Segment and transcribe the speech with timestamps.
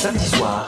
[0.00, 0.59] samedi soir.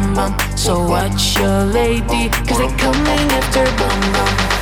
[0.00, 0.56] bum bum.
[0.56, 4.59] So watch your lady, cause they coming after bum bum.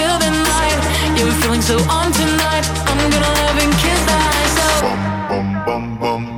[0.00, 0.78] feel the night.
[1.16, 2.66] Yeah, we're feeling so on tonight.
[2.88, 4.54] I'm gonna love and kiss the ice.
[4.58, 4.66] So.
[4.84, 6.29] Bum, bum, bum, bum.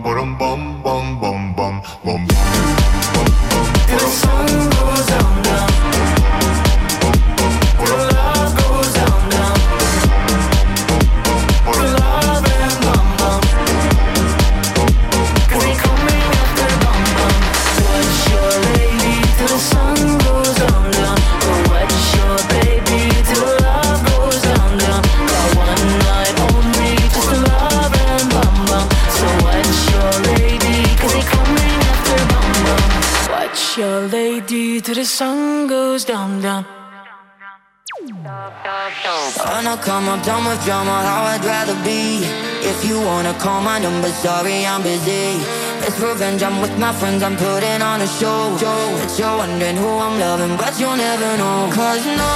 [39.73, 42.21] Wanna come up done with drama, how I'd rather be.
[42.61, 45.41] If you wanna call my number, sorry, I'm busy.
[45.87, 48.53] It's revenge, I'm with my friends, I'm putting on a show.
[48.61, 51.73] That you're wondering who I'm loving, but you'll never know.
[51.73, 52.35] Cause no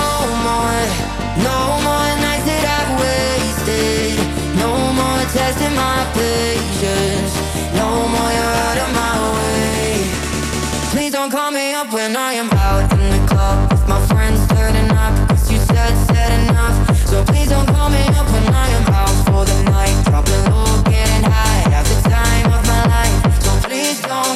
[0.49, 0.81] more,
[1.45, 4.17] no more nights that I've wasted.
[4.57, 7.33] No more testing my patience.
[7.77, 10.09] No more, you're out of my way.
[10.89, 14.46] Please don't call me up when I am out in the club with my friends
[17.25, 17.67] don't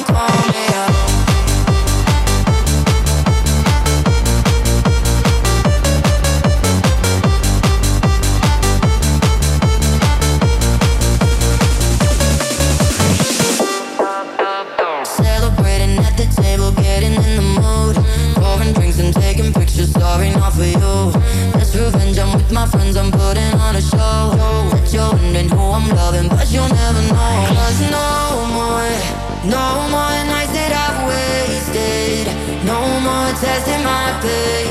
[0.05, 0.70] call me
[22.51, 24.35] with my friends, I'm putting on a show.
[24.71, 27.47] That you're wondering who I'm loving, but you'll never know.
[27.55, 28.91] Cause no more,
[29.47, 32.27] no more nights that I've wasted.
[32.65, 34.70] No more testing my patience.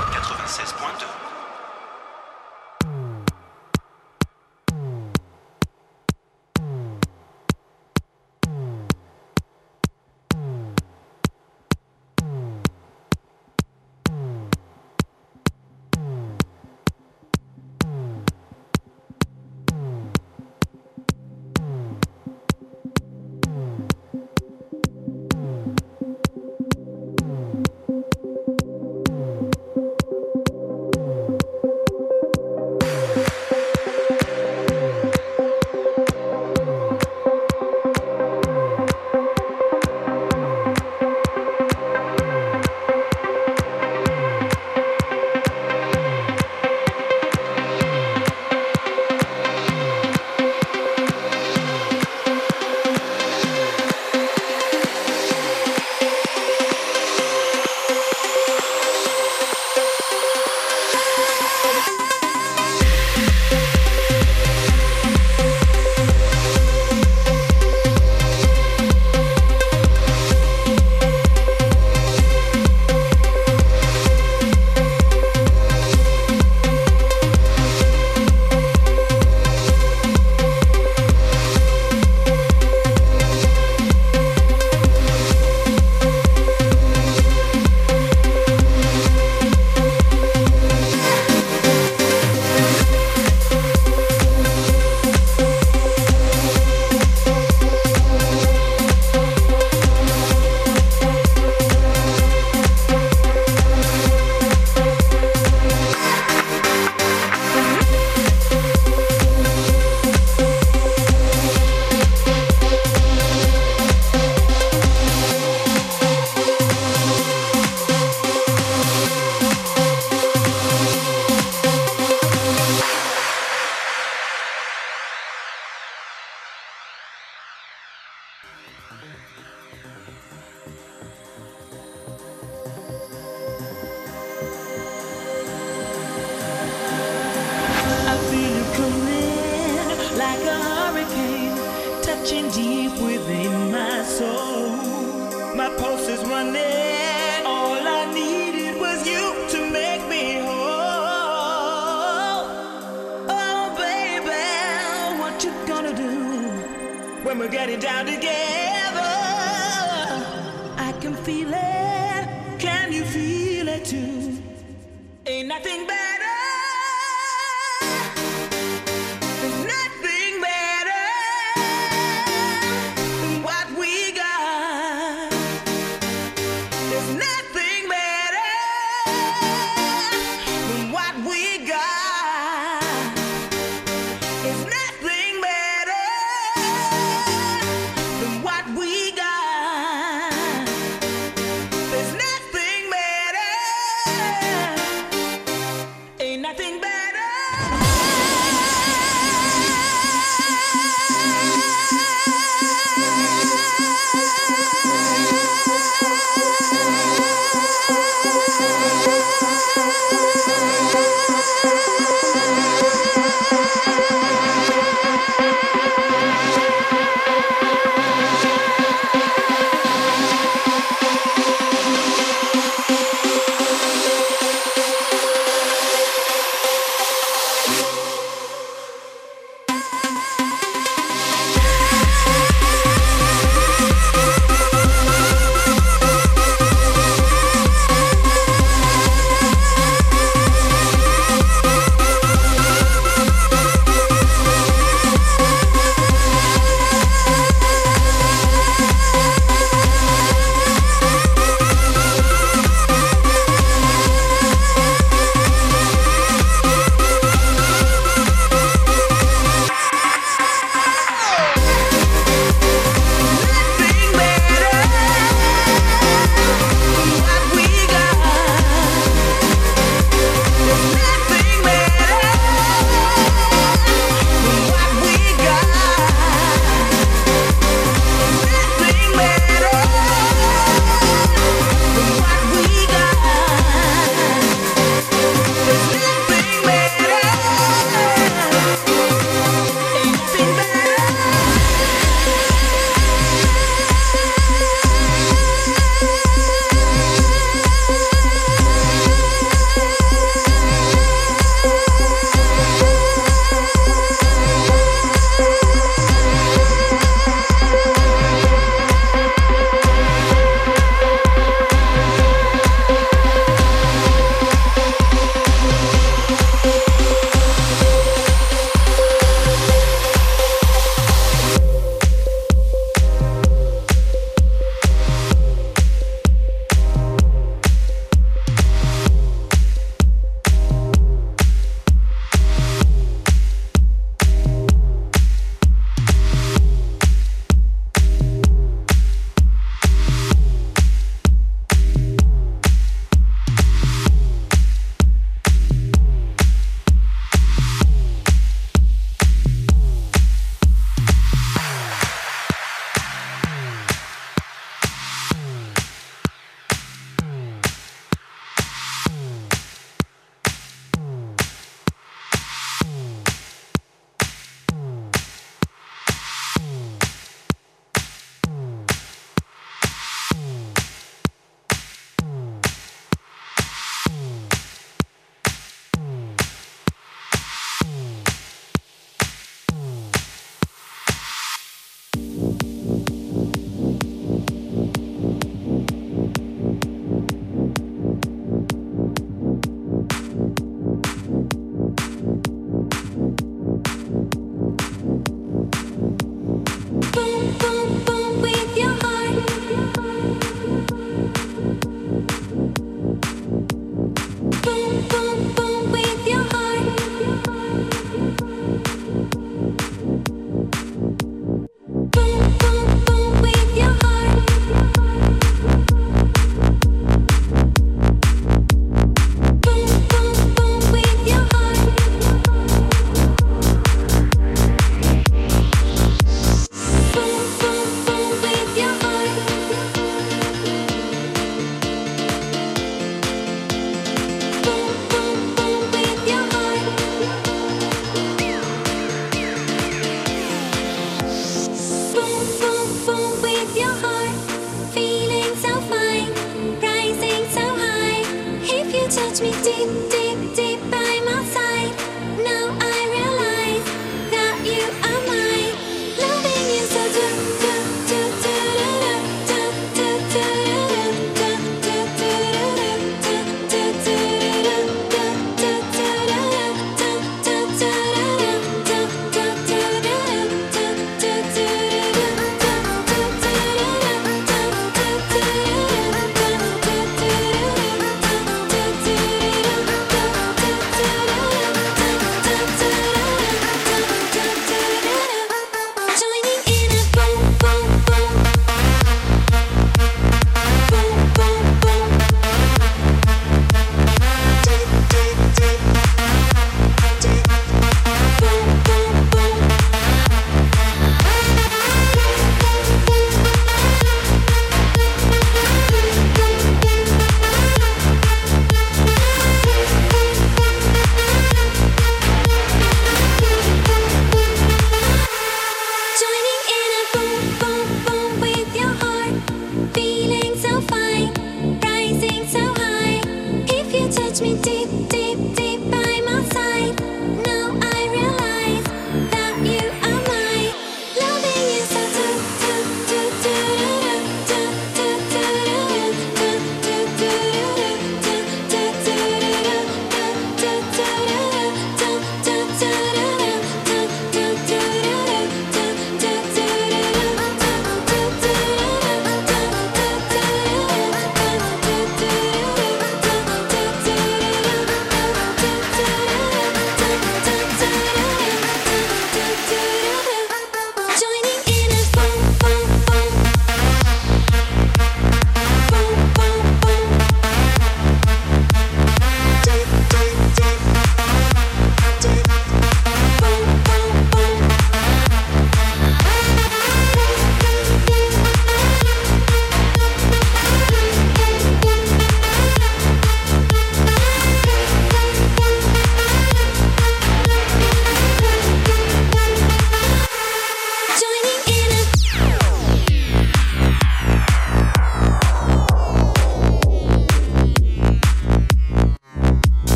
[165.51, 166.10] nothing better.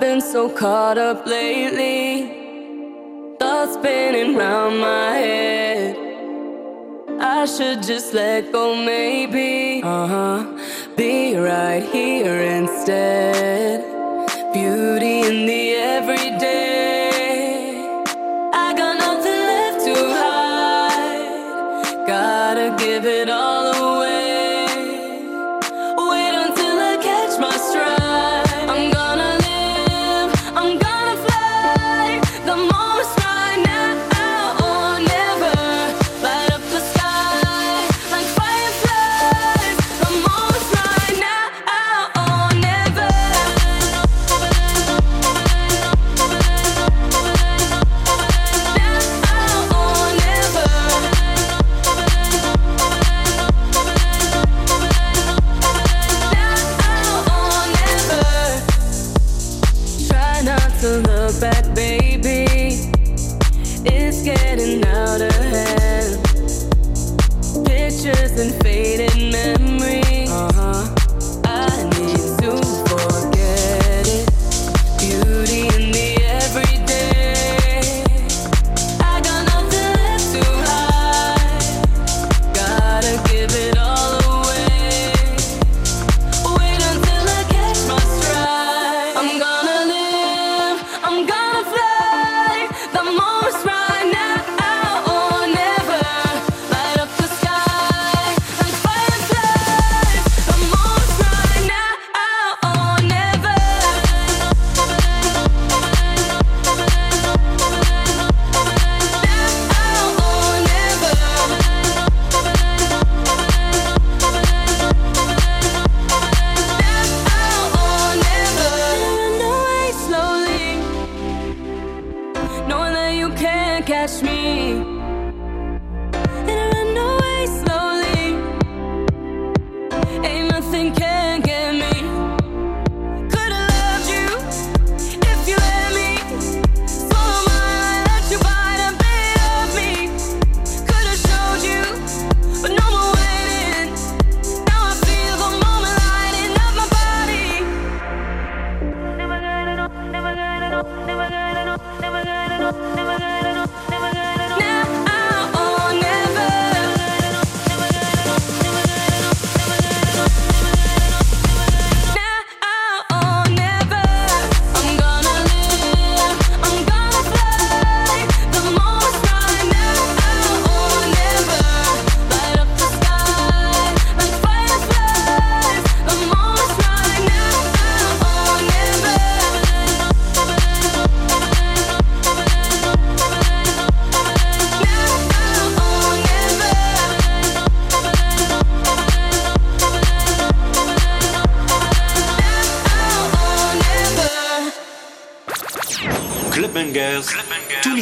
[0.00, 3.36] been so caught up lately.
[3.38, 5.96] Thoughts spinning round my head.
[7.20, 9.82] I should just let go, maybe.
[9.82, 10.58] Uh huh.
[10.96, 13.59] Be right here instead.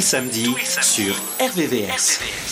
[0.09, 2.48] samedis, sur RVVS.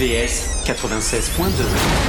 [0.00, 1.99] RVS 96.2.